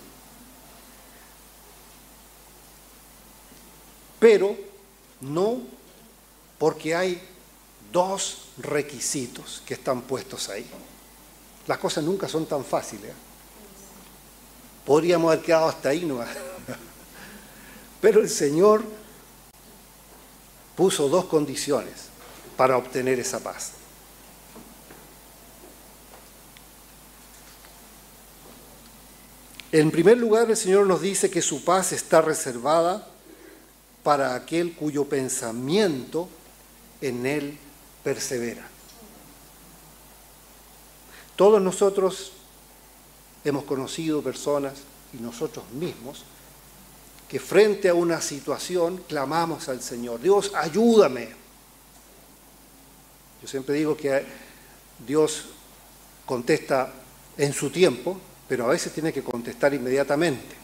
Pero 4.21 4.57
no 5.23 5.61
porque 6.57 6.95
hay 6.95 7.21
dos 7.93 8.51
requisitos 8.57 9.61
que 9.67 9.75
están 9.75 10.03
puestos 10.03 10.49
ahí. 10.49 10.65
Las 11.67 11.79
cosas 11.79 12.05
nunca 12.05 12.29
son 12.29 12.47
tan 12.47 12.65
fáciles. 12.65 13.11
¿eh? 13.11 13.15
Podríamos 14.87 15.33
haber 15.33 15.45
quedado 15.45 15.69
hasta 15.69 15.89
ahí 15.89 16.05
¿no? 16.05 16.21
Pero 18.01 18.21
el 18.21 18.31
Señor 18.31 18.85
puso 20.77 21.09
dos 21.09 21.27
condiciones 21.27 22.09
para 22.57 22.77
obtener 22.77 23.19
esa 23.19 23.41
paz. 23.41 23.73
En 29.73 29.91
primer 29.91 30.17
lugar, 30.19 30.49
el 30.49 30.57
Señor 30.57 30.87
nos 30.87 31.01
dice 31.01 31.31
que 31.31 31.43
su 31.43 31.65
paz 31.65 31.93
está 31.93 32.23
reservada 32.23 33.09
para 34.05 34.35
aquel 34.35 34.75
cuyo 34.75 35.07
pensamiento 35.07 36.29
en 37.01 37.27
Él 37.27 37.59
persevera. 38.05 38.69
Todos 41.35 41.61
nosotros 41.61 42.33
hemos 43.45 43.65
conocido 43.65 44.23
personas 44.23 44.75
y 45.13 45.17
nosotros 45.17 45.65
mismos 45.73 46.25
que 47.29 47.41
frente 47.41 47.89
a 47.89 47.95
una 47.95 48.21
situación 48.21 49.03
clamamos 49.09 49.69
al 49.69 49.83
Señor, 49.83 50.21
Dios, 50.21 50.53
ayúdame. 50.55 51.29
Yo 53.43 53.49
siempre 53.49 53.75
digo 53.75 53.97
que 53.97 54.25
Dios 55.07 55.47
contesta 56.25 56.93
en 57.37 57.53
su 57.53 57.71
tiempo, 57.71 58.19
pero 58.49 58.67
a 58.67 58.69
veces 58.69 58.93
tiene 58.93 59.13
que 59.13 59.23
contestar 59.23 59.75
inmediatamente. 59.75 60.55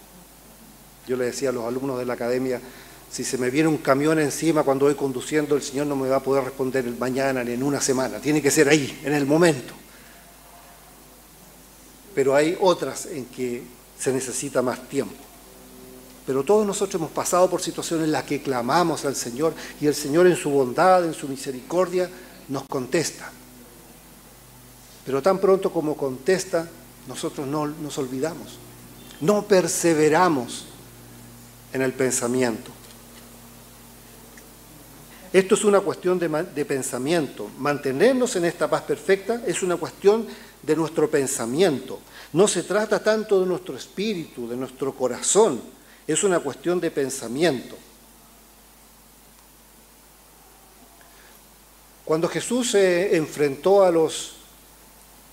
Yo 1.07 1.17
le 1.17 1.27
decía 1.27 1.49
a 1.49 1.53
los 1.53 1.65
alumnos 1.65 1.99
de 1.99 2.07
la 2.07 2.15
academia, 2.15 2.61
si 3.11 3.25
se 3.25 3.39
me 3.39 3.51
viene 3.51 3.69
un 3.69 3.79
camión 3.79 4.21
encima 4.21 4.63
cuando 4.63 4.87
voy 4.87 4.95
conduciendo, 4.95 5.57
el 5.57 5.63
Señor 5.63 5.87
no 5.87 5.97
me 5.97 6.09
va 6.09 6.17
a 6.17 6.23
poder 6.23 6.45
responder 6.45 6.85
mañana 6.99 7.43
ni 7.43 7.53
en 7.53 7.63
una 7.63 7.81
semana. 7.81 8.21
Tiene 8.21 8.41
que 8.41 8.51
ser 8.51 8.69
ahí, 8.69 9.01
en 9.05 9.13
el 9.13 9.27
momento. 9.27 9.75
Pero 12.15 12.35
hay 12.37 12.57
otras 12.61 13.07
en 13.07 13.25
que 13.27 13.63
se 13.99 14.13
necesita 14.13 14.63
más 14.63 14.89
tiempo. 14.89 15.30
Pero 16.27 16.45
todos 16.45 16.67
nosotros 16.67 17.01
hemos 17.01 17.11
pasado 17.11 17.49
por 17.51 17.61
situaciones 17.61 18.07
en 18.07 18.13
las 18.13 18.25
que 18.25 18.43
clamamos 18.43 19.05
al 19.05 19.17
Señor 19.17 19.55
y 19.81 19.87
el 19.87 19.95
Señor 19.95 20.27
en 20.27 20.37
su 20.37 20.51
bondad, 20.51 21.05
en 21.05 21.15
su 21.15 21.29
misericordia, 21.29 22.11
nos 22.49 22.65
contesta. 22.65 23.31
Pero 25.05 25.23
tan 25.23 25.39
pronto 25.39 25.73
como 25.73 25.97
contesta, 25.97 26.69
nosotros 27.09 27.47
no 27.47 27.67
nos 27.67 27.99
olvidamos. 27.99 28.59
No 29.21 29.43
perseveramos 29.43 30.67
en 31.73 31.83
el 31.83 31.93
pensamiento. 31.93 32.71
Esto 35.33 35.55
es 35.55 35.65
una 35.65 35.81
cuestión 35.81 36.19
de, 36.19 36.65
pensamiento. 36.65 37.49
Mantenernos 37.59 38.35
en 38.35 38.47
esta 38.47 38.69
paz 38.69 38.83
perfecta 38.83 39.43
es 39.47 39.63
una 39.63 39.77
cuestión 39.77 40.27
de 40.63 40.75
nuestro 40.75 41.09
pensamiento. 41.09 42.01
No 42.33 42.49
se 42.49 42.65
trata 42.65 43.03
tanto 43.03 43.41
de 43.41 43.47
nuestro 43.47 43.77
espíritu, 43.77 44.49
de 44.49 44.57
nuestro 44.57 44.93
corazón. 44.93 45.61
Es 46.13 46.25
una 46.25 46.41
cuestión 46.41 46.81
de 46.81 46.91
pensamiento. 46.91 47.77
Cuando 52.05 52.27
Jesús 52.27 52.73
se 52.73 53.17
enfrentó 53.17 53.85
a 53.85 53.93
los 53.93 54.33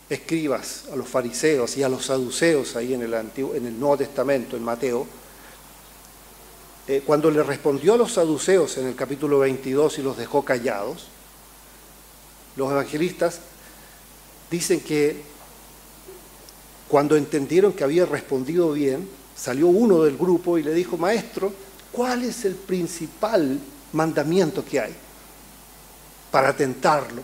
escribas, 0.08 0.84
a 0.94 0.96
los 0.96 1.08
fariseos 1.08 1.76
y 1.78 1.84
a 1.84 1.90
los 1.90 2.06
saduceos 2.06 2.76
ahí 2.76 2.94
en 2.94 3.02
el, 3.02 3.16
Antiguo, 3.16 3.56
en 3.56 3.66
el 3.66 3.80
Nuevo 3.80 3.98
Testamento, 3.98 4.56
en 4.56 4.64
Mateo, 4.64 5.08
eh, 6.88 7.02
cuando 7.04 7.32
le 7.32 7.42
respondió 7.42 7.96
a 7.96 7.98
los 7.98 8.14
saduceos 8.14 8.78
en 8.78 8.86
el 8.86 8.96
capítulo 8.96 9.40
22 9.40 9.98
y 9.98 10.04
los 10.04 10.16
dejó 10.16 10.46
callados, 10.46 11.08
los 12.56 12.72
evangelistas 12.72 13.40
dicen 14.52 14.82
que 14.82 15.24
cuando 16.88 17.16
entendieron 17.16 17.74
que 17.74 17.84
había 17.84 18.06
respondido 18.06 18.72
bien, 18.74 19.10
salió 19.38 19.68
uno 19.68 20.04
del 20.04 20.18
grupo 20.18 20.58
y 20.58 20.64
le 20.64 20.74
dijo, 20.74 20.98
maestro, 20.98 21.54
¿cuál 21.92 22.24
es 22.24 22.46
el 22.46 22.56
principal 22.56 23.60
mandamiento 23.94 24.66
que 24.66 24.80
hay 24.80 24.96
para 26.32 26.56
tentarlo? 26.56 27.22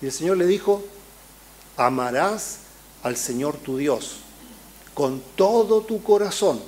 Y 0.00 0.06
el 0.06 0.12
Señor 0.12 0.36
le 0.36 0.46
dijo, 0.46 0.82
amarás 1.76 2.58
al 3.02 3.16
Señor 3.16 3.56
tu 3.56 3.76
Dios 3.76 4.16
con 4.94 5.22
todo 5.36 5.82
tu 5.82 6.02
corazón 6.02 6.60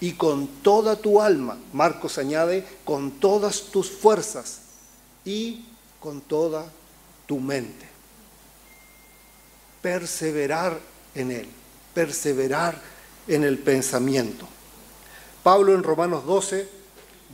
y 0.00 0.12
con 0.12 0.46
toda 0.62 0.96
tu 0.96 1.20
alma. 1.20 1.58
Marcos 1.72 2.18
añade, 2.18 2.64
con 2.84 3.12
todas 3.12 3.62
tus 3.62 3.90
fuerzas 3.90 4.60
y 5.24 5.64
con 6.00 6.20
toda 6.20 6.70
tu 7.26 7.38
mente. 7.38 7.86
Perseverar 9.82 10.78
en 11.14 11.30
Él, 11.32 11.48
perseverar 11.98 12.80
en 13.26 13.42
el 13.42 13.58
pensamiento. 13.58 14.46
Pablo 15.42 15.74
en 15.74 15.82
Romanos 15.82 16.24
12, 16.24 16.68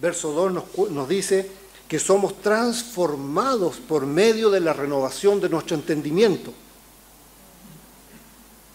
verso 0.00 0.32
2 0.32 0.90
nos, 0.90 1.06
dice 1.06 1.50
que 1.86 1.98
somos 1.98 2.40
transformados 2.40 3.76
por 3.76 4.06
medio 4.06 4.48
de 4.48 4.60
la 4.60 4.72
renovación 4.72 5.38
de 5.38 5.50
nuestro 5.50 5.76
entendimiento. 5.76 6.54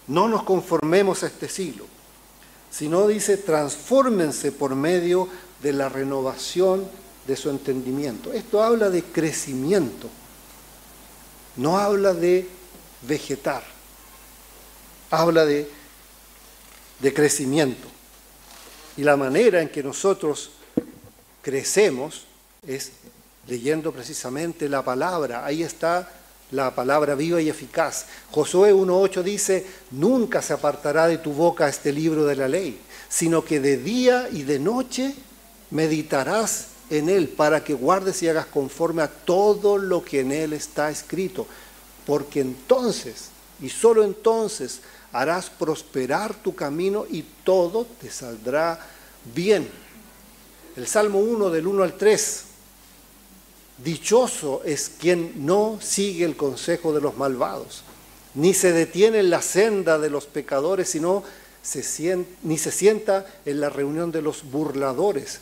No 0.06 0.28
nos 0.28 0.44
conformemos 0.44 1.24
a 1.24 1.28
este 1.28 1.50
siglo, 1.50 1.86
sino 2.70 3.08
dice, 3.08 3.38
transfórmense 3.38 4.52
por 4.52 4.76
medio 4.76 5.28
de 5.64 5.74
la 5.74 5.90
renovación 5.90 6.88
de 7.26 7.36
su 7.36 7.50
entendimiento. 7.50 8.32
Esto 8.32 8.62
habla 8.62 8.92
de 8.92 9.02
crecimiento, 9.02 10.08
no 11.56 11.80
habla 11.80 12.14
de 12.14 12.48
vegetar, 13.08 13.64
habla 15.10 15.46
de, 15.46 15.79
de 17.00 17.14
crecimiento. 17.14 17.88
Y 18.98 19.04
la 19.04 19.16
manera 19.16 19.62
en 19.62 19.70
que 19.70 19.84
nosotros 19.84 20.52
crecemos 21.42 22.26
es 22.68 22.92
leyendo 23.48 23.92
precisamente 23.92 24.70
la 24.70 24.84
palabra. 24.84 25.46
Ahí 25.46 25.64
está 25.64 26.12
la 26.52 26.74
palabra 26.74 27.16
viva 27.16 27.42
y 27.42 27.50
eficaz. 27.50 28.06
Josué 28.32 28.74
1.8 28.74 29.24
dice, 29.24 29.66
nunca 29.92 30.42
se 30.42 30.54
apartará 30.54 31.08
de 31.08 31.18
tu 31.18 31.32
boca 31.32 31.70
este 31.70 31.92
libro 31.92 32.26
de 32.26 32.36
la 32.36 32.48
ley, 32.48 32.80
sino 33.08 33.44
que 33.44 33.60
de 33.60 33.78
día 33.78 34.30
y 34.32 34.44
de 34.44 34.60
noche 34.60 35.16
meditarás 35.72 36.68
en 36.90 37.10
él 37.10 37.28
para 37.30 37.64
que 37.64 37.74
guardes 37.74 38.22
y 38.24 38.28
hagas 38.28 38.48
conforme 38.48 39.04
a 39.04 39.08
todo 39.08 39.78
lo 39.78 40.04
que 40.04 40.22
en 40.22 40.32
él 40.32 40.54
está 40.54 40.90
escrito, 40.90 41.46
porque 42.06 42.42
entonces, 42.42 43.30
y 43.62 43.70
solo 43.70 44.04
entonces, 44.04 44.82
harás 45.12 45.50
prosperar 45.50 46.34
tu 46.36 46.56
camino 46.56 47.06
y 47.10 47.24
todo 47.44 47.86
te 48.00 48.10
saldrá 48.10 48.80
bien. 49.34 49.68
El 50.76 50.88
Salmo 50.88 51.20
1 51.20 51.50
del 51.50 51.68
1 51.68 51.84
al 51.84 51.98
3. 51.98 52.44
Dichoso 53.84 54.62
es 54.66 54.92
quien 55.00 55.46
no 55.46 55.80
sigue 55.82 56.26
el 56.26 56.36
consejo 56.36 56.94
de 56.94 57.02
los 57.02 57.18
malvados, 57.18 57.84
ni 58.36 58.54
se 58.54 58.74
detiene 58.74 59.20
en 59.20 59.30
la 59.30 59.42
senda 59.42 59.98
de 59.98 60.10
los 60.10 60.26
pecadores, 60.26 60.90
sino 60.90 61.24
se 61.62 62.26
ni 62.44 62.58
se 62.58 62.72
sienta 62.72 63.26
en 63.46 63.62
la 63.62 63.70
reunión 63.70 64.12
de 64.12 64.22
los 64.22 64.44
burladores, 64.44 65.40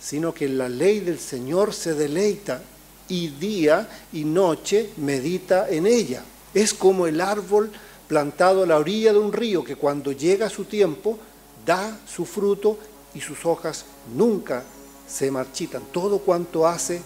sino 0.00 0.34
que 0.34 0.44
en 0.46 0.58
la 0.58 0.68
ley 0.68 1.00
del 1.00 1.18
Señor 1.18 1.72
se 1.72 1.94
deleita 1.94 2.62
y 3.08 3.28
día 3.28 3.88
y 4.12 4.24
noche 4.24 4.90
medita 4.96 5.68
en 5.68 5.86
ella. 5.86 6.22
Es 6.52 6.74
como 6.74 7.06
el 7.06 7.20
árbol 7.20 7.70
plantado 8.08 8.62
a 8.62 8.66
la 8.66 8.78
orilla 8.78 9.12
de 9.12 9.18
un 9.18 9.32
río 9.32 9.62
que 9.62 9.76
cuando 9.76 10.12
llega 10.12 10.48
su 10.48 10.64
tiempo 10.64 11.18
da 11.64 11.98
su 12.06 12.24
fruto 12.24 12.78
y 13.14 13.20
sus 13.20 13.44
hojas 13.44 13.84
nunca 14.14 14.64
se 15.06 15.30
marchitan. 15.30 15.82
Todo 15.92 16.18
cuanto 16.18 16.66
hace 16.66 17.02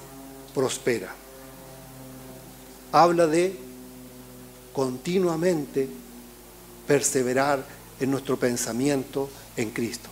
prospera. 0.55 1.13
Habla 2.93 3.27
de 3.27 3.59
continuamente 4.73 5.89
perseverar 6.87 7.65
en 8.01 8.11
nuestro 8.11 8.37
pensamiento 8.39 9.29
en 9.57 9.71
Cristo. 9.71 10.09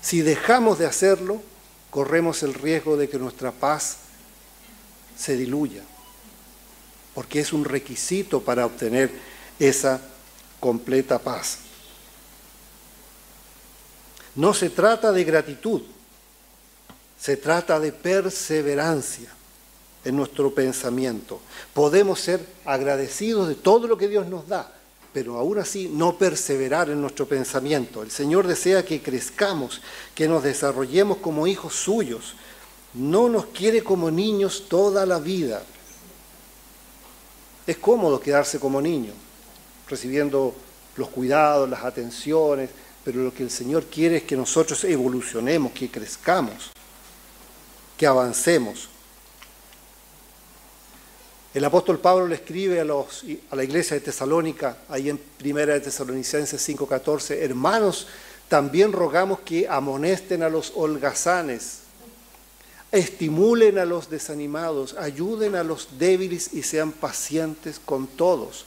Si 0.00 0.22
dejamos 0.22 0.78
de 0.78 0.86
hacerlo, 0.86 1.42
corremos 1.90 2.42
el 2.42 2.54
riesgo 2.54 2.96
de 2.96 3.08
que 3.08 3.18
nuestra 3.18 3.52
paz 3.52 3.98
se 5.16 5.36
diluya, 5.36 5.82
porque 7.14 7.40
es 7.40 7.52
un 7.52 7.64
requisito 7.64 8.42
para 8.42 8.66
obtener 8.66 9.10
esa 9.58 10.00
completa 10.60 11.18
paz. 11.18 11.58
No 14.34 14.52
se 14.52 14.68
trata 14.68 15.12
de 15.12 15.24
gratitud, 15.24 15.82
se 17.18 17.36
trata 17.36 17.80
de 17.80 17.92
perseverancia 17.92 19.30
en 20.04 20.16
nuestro 20.16 20.54
pensamiento. 20.54 21.40
Podemos 21.72 22.20
ser 22.20 22.46
agradecidos 22.64 23.48
de 23.48 23.54
todo 23.54 23.88
lo 23.88 23.96
que 23.96 24.08
Dios 24.08 24.26
nos 24.26 24.46
da, 24.46 24.72
pero 25.12 25.36
aún 25.36 25.58
así 25.58 25.88
no 25.88 26.18
perseverar 26.18 26.90
en 26.90 27.00
nuestro 27.00 27.26
pensamiento. 27.26 28.02
El 28.02 28.10
Señor 28.10 28.46
desea 28.46 28.84
que 28.84 29.02
crezcamos, 29.02 29.80
que 30.14 30.28
nos 30.28 30.42
desarrollemos 30.42 31.16
como 31.18 31.46
hijos 31.46 31.74
suyos. 31.74 32.34
No 32.92 33.28
nos 33.28 33.46
quiere 33.46 33.82
como 33.82 34.10
niños 34.10 34.64
toda 34.68 35.06
la 35.06 35.18
vida. 35.18 35.62
Es 37.66 37.78
cómodo 37.78 38.20
quedarse 38.20 38.60
como 38.60 38.80
niño, 38.80 39.12
recibiendo 39.88 40.54
los 40.96 41.08
cuidados, 41.08 41.68
las 41.68 41.84
atenciones, 41.84 42.70
pero 43.04 43.22
lo 43.22 43.32
que 43.32 43.42
el 43.42 43.50
Señor 43.50 43.84
quiere 43.84 44.16
es 44.16 44.22
que 44.24 44.36
nosotros 44.36 44.82
evolucionemos, 44.84 45.72
que 45.72 45.90
crezcamos, 45.90 46.70
que 47.96 48.06
avancemos. 48.06 48.88
El 51.54 51.64
apóstol 51.64 51.98
Pablo 51.98 52.26
le 52.26 52.34
escribe 52.34 52.80
a, 52.80 52.84
la 52.84 53.64
iglesia 53.64 53.94
de 53.94 54.00
Tesalónica, 54.00 54.78
ahí 54.88 55.08
en 55.08 55.18
Primera 55.18 55.72
de 55.72 55.80
Tesalonicenses 55.80 56.60
5:14, 56.68 57.42
hermanos, 57.42 58.08
también 58.48 58.92
rogamos 58.92 59.40
que 59.40 59.66
amonesten 59.66 60.42
a 60.42 60.48
los 60.48 60.72
holgazanes, 60.74 61.78
estimulen 62.92 63.78
a 63.78 63.84
los 63.84 64.10
desanimados, 64.10 64.94
ayuden 64.98 65.54
a 65.54 65.64
los 65.64 65.98
débiles 65.98 66.52
y 66.52 66.62
sean 66.62 66.92
pacientes 66.92 67.80
con 67.82 68.06
todos. 68.06 68.66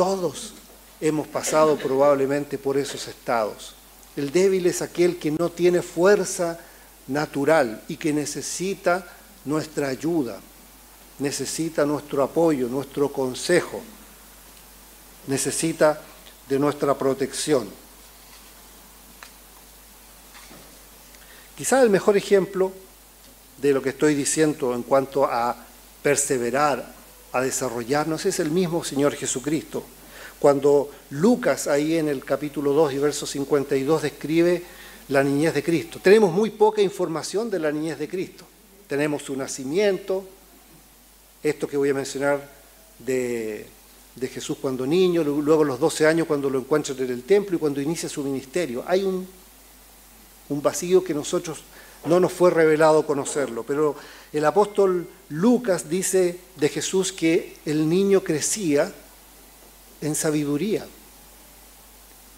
Todos 0.00 0.54
hemos 0.98 1.28
pasado 1.28 1.76
probablemente 1.76 2.56
por 2.56 2.78
esos 2.78 3.06
estados. 3.06 3.74
El 4.16 4.32
débil 4.32 4.64
es 4.64 4.80
aquel 4.80 5.18
que 5.18 5.30
no 5.30 5.50
tiene 5.50 5.82
fuerza 5.82 6.58
natural 7.06 7.82
y 7.86 7.98
que 7.98 8.10
necesita 8.10 9.06
nuestra 9.44 9.88
ayuda 9.88 10.40
necesita 11.20 11.84
nuestro 11.84 12.22
apoyo, 12.22 12.68
nuestro 12.68 13.12
consejo, 13.12 13.82
necesita 15.26 16.00
de 16.48 16.58
nuestra 16.58 16.94
protección. 16.94 17.68
Quizá 21.56 21.82
el 21.82 21.90
mejor 21.90 22.16
ejemplo 22.16 22.72
de 23.58 23.72
lo 23.74 23.82
que 23.82 23.90
estoy 23.90 24.14
diciendo 24.14 24.74
en 24.74 24.82
cuanto 24.82 25.26
a 25.26 25.54
perseverar, 26.02 26.99
a 27.32 27.40
desarrollarnos, 27.40 28.26
es 28.26 28.40
el 28.40 28.50
mismo 28.50 28.84
Señor 28.84 29.14
Jesucristo. 29.14 29.84
Cuando 30.38 30.90
Lucas 31.10 31.66
ahí 31.66 31.96
en 31.96 32.08
el 32.08 32.24
capítulo 32.24 32.72
2 32.72 32.94
y 32.94 32.98
verso 32.98 33.26
52 33.26 34.02
describe 34.02 34.62
la 35.08 35.22
niñez 35.22 35.54
de 35.54 35.62
Cristo. 35.62 36.00
Tenemos 36.02 36.32
muy 36.32 36.50
poca 36.50 36.80
información 36.80 37.50
de 37.50 37.58
la 37.58 37.70
niñez 37.70 37.98
de 37.98 38.08
Cristo. 38.08 38.44
Tenemos 38.86 39.22
su 39.22 39.36
nacimiento, 39.36 40.24
esto 41.42 41.68
que 41.68 41.76
voy 41.76 41.90
a 41.90 41.94
mencionar 41.94 42.48
de, 42.98 43.66
Jesús 44.32 44.58
cuando 44.60 44.86
niño, 44.86 45.24
luego 45.24 45.64
los 45.64 45.80
12 45.80 46.06
años 46.06 46.26
cuando 46.26 46.50
lo 46.50 46.58
encuentran 46.58 46.98
en 46.98 47.10
el 47.10 47.22
templo 47.22 47.56
y 47.56 47.58
cuando 47.58 47.80
inicia 47.80 48.08
su 48.08 48.22
ministerio. 48.22 48.84
Hay 48.86 49.02
un, 49.02 49.26
un 50.48 50.62
vacío 50.62 51.02
que 51.02 51.14
nosotros 51.14 51.62
no 52.06 52.20
nos 52.20 52.32
fue 52.32 52.50
revelado 52.50 53.06
conocerlo, 53.06 53.64
pero 53.64 53.96
el 54.32 54.44
apóstol 54.44 55.06
Lucas 55.28 55.88
dice 55.88 56.38
de 56.56 56.68
Jesús 56.68 57.12
que 57.12 57.56
el 57.66 57.88
niño 57.88 58.22
crecía 58.22 58.92
en 60.00 60.14
sabiduría 60.14 60.86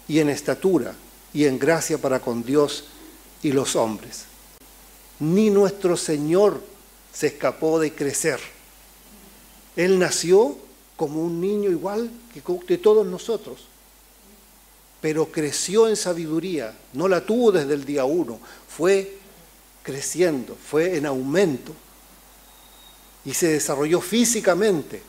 y 0.07 0.19
en 0.19 0.29
estatura 0.29 0.95
y 1.33 1.45
en 1.45 1.59
gracia 1.59 1.97
para 1.97 2.19
con 2.19 2.43
Dios 2.43 2.85
y 3.41 3.51
los 3.51 3.75
hombres. 3.75 4.25
Ni 5.19 5.49
nuestro 5.49 5.95
Señor 5.95 6.61
se 7.13 7.27
escapó 7.27 7.79
de 7.79 7.93
crecer. 7.93 8.39
Él 9.75 9.97
nació 9.97 10.57
como 10.97 11.23
un 11.23 11.39
niño 11.39 11.69
igual 11.69 12.09
que 12.67 12.77
todos 12.77 13.05
nosotros, 13.05 13.67
pero 15.01 15.31
creció 15.31 15.87
en 15.87 15.95
sabiduría, 15.95 16.73
no 16.93 17.07
la 17.07 17.25
tuvo 17.25 17.51
desde 17.51 17.73
el 17.73 17.85
día 17.85 18.05
uno, 18.05 18.39
fue 18.67 19.17
creciendo, 19.83 20.55
fue 20.55 20.97
en 20.97 21.05
aumento 21.05 21.73
y 23.25 23.33
se 23.33 23.49
desarrolló 23.49 24.01
físicamente 24.01 25.01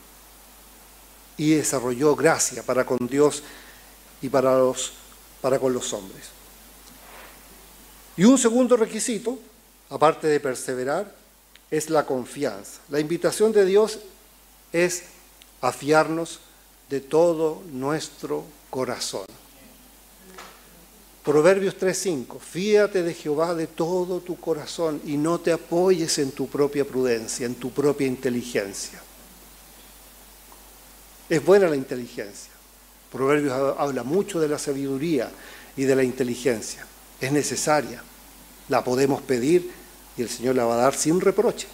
y 1.37 1.51
desarrolló 1.51 2.15
gracia 2.15 2.63
para 2.63 2.85
con 2.85 3.07
Dios 3.07 3.43
y 4.21 4.29
para, 4.29 4.57
los, 4.57 4.93
para 5.41 5.59
con 5.59 5.73
los 5.73 5.91
hombres. 5.93 6.27
Y 8.17 8.23
un 8.23 8.37
segundo 8.37 8.77
requisito, 8.77 9.37
aparte 9.89 10.27
de 10.27 10.39
perseverar, 10.39 11.13
es 11.69 11.89
la 11.89 12.05
confianza. 12.05 12.79
La 12.89 12.99
invitación 12.99 13.51
de 13.51 13.65
Dios 13.65 13.99
es 14.71 15.03
afiarnos 15.61 16.39
de 16.89 17.01
todo 17.01 17.63
nuestro 17.71 18.45
corazón. 18.69 19.25
Proverbios 21.25 21.75
3:5, 21.75 22.39
fíate 22.39 23.01
de 23.01 23.15
Jehová 23.15 23.55
de 23.55 23.65
todo 23.65 24.19
tu 24.19 24.39
corazón 24.39 25.01
y 25.05 25.17
no 25.17 25.39
te 25.39 25.51
apoyes 25.51 26.19
en 26.19 26.31
tu 26.31 26.47
propia 26.47 26.85
prudencia, 26.85 27.47
en 27.47 27.55
tu 27.55 27.71
propia 27.71 28.05
inteligencia. 28.05 29.01
Es 31.27 31.43
buena 31.43 31.67
la 31.67 31.75
inteligencia. 31.75 32.51
Proverbios 33.11 33.75
habla 33.79 34.03
mucho 34.03 34.39
de 34.39 34.47
la 34.47 34.59
sabiduría 34.59 35.31
y 35.75 35.85
de 35.85 35.95
la 35.95 36.03
inteligencia. 36.03 36.85
Es 37.19 37.31
necesaria. 37.31 38.03
La 38.69 38.83
podemos 38.83 39.23
pedir 39.23 39.71
y 40.15 40.21
el 40.21 40.29
Señor 40.29 40.55
la 40.55 40.65
va 40.65 40.75
a 40.75 40.83
dar 40.83 40.93
sin 40.93 41.19
reproche. 41.19 41.67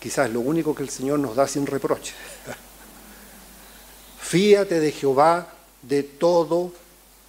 Quizás 0.00 0.28
lo 0.28 0.40
único 0.40 0.74
que 0.74 0.82
el 0.82 0.90
Señor 0.90 1.20
nos 1.20 1.36
da 1.36 1.46
sin 1.46 1.66
reproche. 1.66 2.14
Fíate 4.20 4.80
de 4.80 4.90
Jehová 4.90 5.54
de 5.82 6.02
todo 6.02 6.72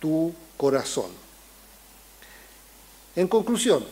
tu 0.02 0.34
corazón. 0.58 1.12
En 3.16 3.30
conclusión, 3.30 3.86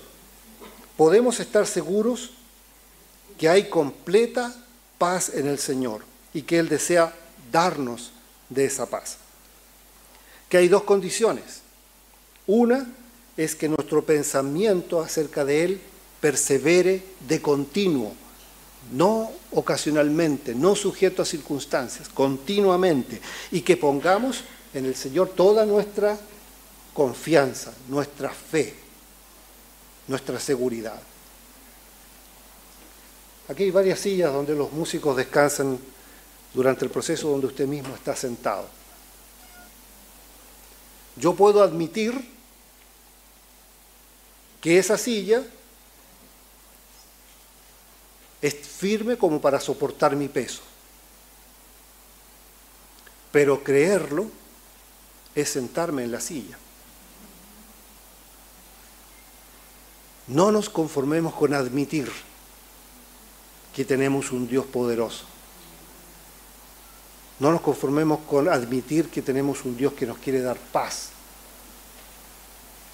podemos 0.97 1.39
estar 1.39 1.65
seguros 1.65 2.31
que 3.37 3.47
hay 3.47 3.69
completa 3.69 4.53
paz 4.97 5.29
en 5.33 5.47
el 5.47 5.59
Señor 5.59 6.01
y 6.33 6.41
que 6.41 6.59
Él 6.59 6.67
desea 6.67 7.15
darnos 7.51 8.11
de 8.49 8.65
esa 8.65 8.85
paz. 8.85 9.17
Que 10.49 10.57
hay 10.57 10.67
dos 10.67 10.83
condiciones. 10.83 11.61
Una 12.47 12.89
es 13.37 13.55
que 13.55 13.69
nuestro 13.69 14.03
pensamiento 14.03 14.99
acerca 14.99 15.45
de 15.45 15.63
Él 15.63 15.81
persevere 16.19 17.03
de 17.27 17.41
continuo, 17.41 18.13
no 18.91 19.31
ocasionalmente, 19.51 20.55
no 20.55 20.75
sujeto 20.75 21.21
a 21.21 21.25
circunstancias, 21.25 22.09
continuamente, 22.09 23.21
y 23.51 23.61
que 23.61 23.77
pongamos 23.77 24.43
en 24.73 24.85
el 24.85 24.95
Señor 24.95 25.29
toda 25.29 25.65
nuestra 25.65 26.17
confianza, 26.93 27.73
nuestra 27.87 28.29
fe, 28.29 28.75
nuestra 30.07 30.39
seguridad. 30.39 30.99
Aquí 33.47 33.63
hay 33.63 33.71
varias 33.71 33.99
sillas 33.99 34.31
donde 34.31 34.53
los 34.53 34.71
músicos 34.71 35.15
descansan 35.15 35.79
durante 36.53 36.85
el 36.85 36.91
proceso 36.91 37.29
donde 37.29 37.47
usted 37.47 37.67
mismo 37.67 37.95
está 37.95 38.15
sentado. 38.15 38.67
Yo 41.15 41.33
puedo 41.35 41.63
admitir 41.63 42.13
que 44.61 44.77
esa 44.77 44.97
silla 44.97 45.43
es 48.41 48.55
firme 48.55 49.17
como 49.17 49.41
para 49.41 49.59
soportar 49.59 50.15
mi 50.15 50.27
peso. 50.27 50.61
Pero 53.31 53.63
creerlo 53.63 54.29
es 55.41 55.49
sentarme 55.49 56.03
en 56.03 56.11
la 56.11 56.19
silla. 56.19 56.57
No 60.27 60.51
nos 60.51 60.69
conformemos 60.69 61.33
con 61.33 61.53
admitir 61.53 62.11
que 63.75 63.85
tenemos 63.85 64.31
un 64.31 64.47
Dios 64.47 64.65
poderoso. 64.65 65.25
No 67.39 67.51
nos 67.51 67.61
conformemos 67.61 68.19
con 68.27 68.49
admitir 68.49 69.09
que 69.09 69.21
tenemos 69.21 69.63
un 69.65 69.77
Dios 69.77 69.93
que 69.93 70.05
nos 70.05 70.17
quiere 70.17 70.41
dar 70.41 70.57
paz. 70.57 71.09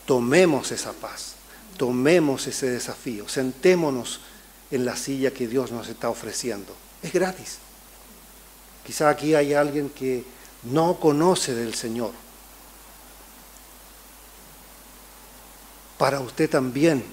Tomemos 0.05 0.71
esa 0.71 0.93
paz, 0.93 1.35
tomemos 1.77 2.45
ese 2.45 2.69
desafío, 2.69 3.27
sentémonos 3.27 4.21
en 4.69 4.85
la 4.85 4.95
silla 4.95 5.31
que 5.31 5.47
Dios 5.47 5.71
nos 5.71 5.89
está 5.89 6.09
ofreciendo. 6.09 6.73
Es 7.01 7.11
gratis. 7.11 7.57
Quizá 8.85 9.09
aquí 9.09 9.33
hay 9.33 9.53
alguien 9.53 9.89
que 9.89 10.23
no 10.63 10.99
conoce 10.99 11.55
del 11.55 11.73
Señor. 11.73 12.11
Para 15.97 16.19
usted 16.19 16.49
también 16.49 17.03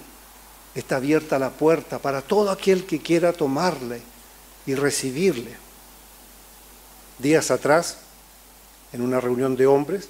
está 0.75 0.97
abierta 0.97 1.39
la 1.39 1.51
puerta 1.51 1.99
para 1.99 2.21
todo 2.21 2.51
aquel 2.51 2.85
que 2.85 2.99
quiera 2.99 3.33
tomarle 3.33 4.01
y 4.65 4.75
recibirle. 4.75 5.55
Días 7.19 7.51
atrás, 7.51 7.97
en 8.91 9.01
una 9.01 9.19
reunión 9.19 9.55
de 9.55 9.67
hombres, 9.67 10.09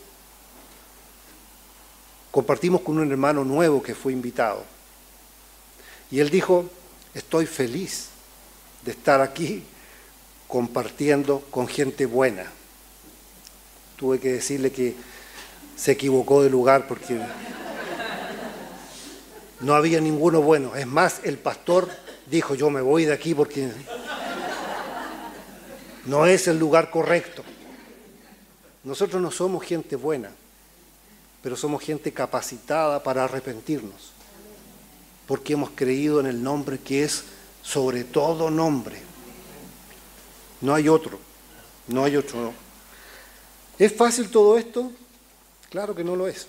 compartimos 2.32 2.82
con 2.82 2.98
un 2.98 3.12
hermano 3.12 3.44
nuevo 3.44 3.84
que 3.84 3.94
fue 3.94 4.14
invitado. 4.14 4.64
Y 6.10 6.20
él 6.20 6.30
dijo, 6.30 6.70
estoy 7.14 7.46
feliz 7.46 8.08
de 8.84 8.92
estar 8.92 9.22
aquí 9.22 9.64
compartiendo 10.48 11.42
con 11.52 11.68
gente 11.68 12.06
buena. 12.06 12.46
Tuve 13.98 14.20
que 14.20 14.34
decirle 14.34 14.72
que 14.72 14.96
se 15.76 15.92
equivocó 15.92 16.44
de 16.44 16.50
lugar 16.50 16.88
porque 16.88 17.20
no 19.64 19.76
había 19.76 20.02
ninguno 20.02 20.42
bueno. 20.42 20.76
Es 20.76 20.86
más, 20.86 21.22
el 21.24 21.38
pastor 21.38 21.90
dijo, 22.30 22.54
yo 22.54 22.70
me 22.70 22.82
voy 22.82 23.06
de 23.06 23.14
aquí 23.14 23.34
porque 23.34 23.72
no 26.06 26.26
es 26.26 26.48
el 26.48 26.60
lugar 26.60 26.92
correcto. 26.92 27.44
Nosotros 28.84 29.22
no 29.22 29.32
somos 29.32 29.64
gente 29.64 29.96
buena, 29.96 30.30
pero 31.42 31.56
somos 31.56 31.82
gente 31.82 32.12
capacitada 32.12 33.02
para 33.02 33.24
arrepentirnos, 33.24 34.12
porque 35.26 35.54
hemos 35.54 35.70
creído 35.70 36.20
en 36.20 36.26
el 36.26 36.44
nombre 36.44 36.80
que 36.80 37.06
es 37.06 37.24
sobre 37.62 38.04
todo 38.04 38.52
nombre. 38.52 39.02
No 40.60 40.76
hay 40.76 40.90
otro, 40.90 41.18
no 41.88 42.04
hay 42.04 42.18
otro. 42.18 42.54
¿Es 43.80 43.96
fácil 43.96 44.30
todo 44.30 44.58
esto? 44.58 44.92
Claro 45.70 45.96
que 45.96 46.04
no 46.04 46.18
lo 46.18 46.28
es. 46.28 46.48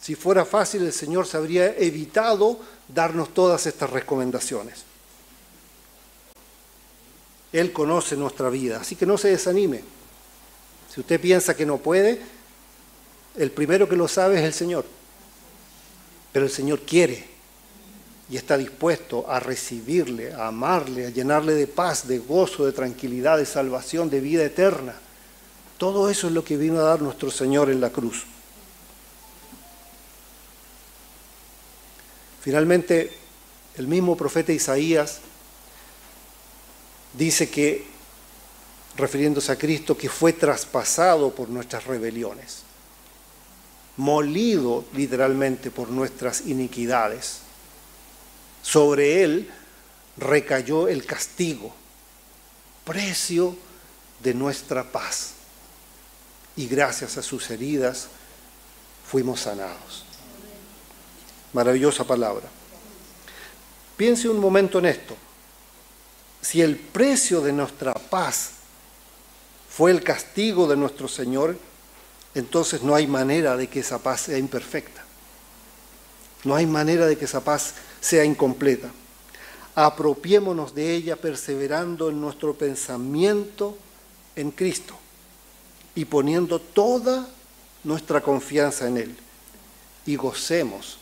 Si 0.00 0.14
fuera 0.14 0.44
fácil, 0.44 0.82
el 0.82 0.92
Señor 0.92 1.26
se 1.26 1.36
habría 1.36 1.76
evitado 1.76 2.58
darnos 2.88 3.34
todas 3.34 3.66
estas 3.66 3.90
recomendaciones. 3.90 4.84
Él 7.52 7.72
conoce 7.72 8.16
nuestra 8.16 8.48
vida, 8.48 8.80
así 8.80 8.96
que 8.96 9.06
no 9.06 9.18
se 9.18 9.28
desanime. 9.28 9.82
Si 10.92 11.00
usted 11.00 11.20
piensa 11.20 11.54
que 11.54 11.66
no 11.66 11.78
puede, 11.78 12.20
el 13.36 13.50
primero 13.50 13.88
que 13.88 13.96
lo 13.96 14.08
sabe 14.08 14.38
es 14.38 14.44
el 14.44 14.54
Señor. 14.54 14.84
Pero 16.32 16.46
el 16.46 16.50
Señor 16.50 16.80
quiere 16.80 17.28
y 18.30 18.36
está 18.36 18.56
dispuesto 18.56 19.28
a 19.28 19.40
recibirle, 19.40 20.32
a 20.32 20.46
amarle, 20.46 21.06
a 21.06 21.10
llenarle 21.10 21.54
de 21.54 21.66
paz, 21.66 22.06
de 22.06 22.18
gozo, 22.18 22.64
de 22.64 22.72
tranquilidad, 22.72 23.38
de 23.38 23.46
salvación, 23.46 24.08
de 24.08 24.20
vida 24.20 24.44
eterna. 24.44 24.94
Todo 25.76 26.08
eso 26.08 26.28
es 26.28 26.32
lo 26.32 26.44
que 26.44 26.56
vino 26.56 26.78
a 26.78 26.84
dar 26.84 27.02
nuestro 27.02 27.30
Señor 27.30 27.70
en 27.70 27.80
la 27.80 27.90
cruz. 27.90 28.24
Finalmente, 32.40 33.12
el 33.76 33.86
mismo 33.86 34.16
profeta 34.16 34.52
Isaías 34.52 35.20
dice 37.12 37.50
que, 37.50 37.86
refiriéndose 38.96 39.52
a 39.52 39.58
Cristo, 39.58 39.96
que 39.96 40.08
fue 40.08 40.32
traspasado 40.32 41.34
por 41.34 41.48
nuestras 41.48 41.84
rebeliones, 41.84 42.62
molido 43.96 44.84
literalmente 44.94 45.70
por 45.70 45.90
nuestras 45.90 46.46
iniquidades. 46.46 47.40
Sobre 48.62 49.22
él 49.22 49.50
recayó 50.16 50.88
el 50.88 51.04
castigo, 51.04 51.74
precio 52.84 53.56
de 54.22 54.34
nuestra 54.34 54.90
paz. 54.90 55.32
Y 56.56 56.66
gracias 56.66 57.16
a 57.16 57.22
sus 57.22 57.50
heridas 57.50 58.08
fuimos 59.06 59.40
sanados. 59.40 60.09
Maravillosa 61.52 62.04
palabra. 62.04 62.48
Piense 63.96 64.28
un 64.28 64.38
momento 64.38 64.78
en 64.78 64.86
esto. 64.86 65.16
Si 66.40 66.62
el 66.62 66.76
precio 66.76 67.40
de 67.40 67.52
nuestra 67.52 67.92
paz 67.92 68.52
fue 69.68 69.90
el 69.90 70.02
castigo 70.02 70.66
de 70.66 70.76
nuestro 70.76 71.08
Señor, 71.08 71.56
entonces 72.34 72.82
no 72.82 72.94
hay 72.94 73.06
manera 73.06 73.56
de 73.56 73.68
que 73.68 73.80
esa 73.80 73.98
paz 73.98 74.22
sea 74.22 74.38
imperfecta. 74.38 75.04
No 76.44 76.54
hay 76.54 76.66
manera 76.66 77.06
de 77.06 77.18
que 77.18 77.24
esa 77.26 77.42
paz 77.42 77.74
sea 78.00 78.24
incompleta. 78.24 78.90
Apropiémonos 79.74 80.74
de 80.74 80.94
ella 80.94 81.16
perseverando 81.16 82.08
en 82.08 82.20
nuestro 82.20 82.54
pensamiento 82.54 83.76
en 84.36 84.50
Cristo 84.50 84.94
y 85.94 86.04
poniendo 86.04 86.60
toda 86.60 87.28
nuestra 87.84 88.20
confianza 88.20 88.86
en 88.88 88.96
Él. 88.96 89.16
Y 90.06 90.16
gocemos 90.16 90.99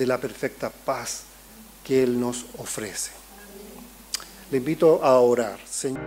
de 0.00 0.06
la 0.06 0.16
perfecta 0.18 0.70
paz 0.70 1.24
que 1.84 2.02
Él 2.02 2.18
nos 2.18 2.46
ofrece. 2.56 3.10
Le 4.50 4.56
invito 4.56 5.04
a 5.04 5.20
orar, 5.20 5.58
Señor. 5.70 6.00